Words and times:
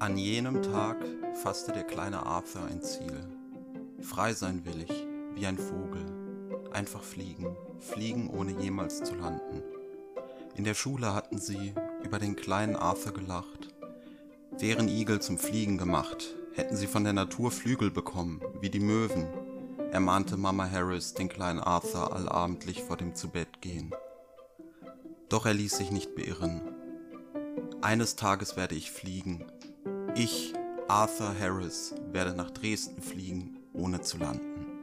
An 0.00 0.16
jenem 0.16 0.62
Tag 0.62 0.96
fasste 1.42 1.72
der 1.72 1.84
kleine 1.84 2.24
Arthur 2.24 2.64
ein 2.64 2.80
Ziel. 2.80 3.22
Frei 4.00 4.32
sein 4.32 4.64
will 4.64 4.80
ich, 4.88 5.06
wie 5.34 5.46
ein 5.46 5.58
Vogel. 5.58 6.06
Einfach 6.72 7.02
fliegen, 7.02 7.54
fliegen 7.80 8.30
ohne 8.30 8.52
jemals 8.62 9.02
zu 9.02 9.14
landen. 9.14 9.62
In 10.54 10.64
der 10.64 10.72
Schule 10.72 11.14
hatten 11.14 11.36
sie 11.36 11.74
über 12.02 12.18
den 12.18 12.34
kleinen 12.34 12.76
Arthur 12.76 13.12
gelacht. 13.12 13.74
Wären 14.58 14.88
Igel 14.88 15.20
zum 15.20 15.36
Fliegen 15.36 15.76
gemacht, 15.76 16.34
hätten 16.54 16.76
sie 16.76 16.86
von 16.86 17.04
der 17.04 17.12
Natur 17.12 17.50
Flügel 17.50 17.90
bekommen, 17.90 18.40
wie 18.62 18.70
die 18.70 18.80
Möwen, 18.80 19.28
ermahnte 19.92 20.38
Mama 20.38 20.66
Harris 20.66 21.12
den 21.12 21.28
kleinen 21.28 21.60
Arthur 21.60 22.16
allabendlich 22.16 22.82
vor 22.84 22.96
dem 22.96 23.14
Zubettgehen. 23.14 23.90
Doch 25.28 25.44
er 25.44 25.52
ließ 25.52 25.76
sich 25.76 25.90
nicht 25.90 26.14
beirren. 26.14 26.62
Eines 27.82 28.16
Tages 28.16 28.56
werde 28.56 28.76
ich 28.76 28.90
fliegen. 28.90 29.44
Ich, 30.22 30.52
Arthur 30.86 31.34
Harris, 31.40 31.94
werde 32.12 32.34
nach 32.34 32.50
Dresden 32.50 33.00
fliegen, 33.00 33.56
ohne 33.72 34.02
zu 34.02 34.18
landen. 34.18 34.79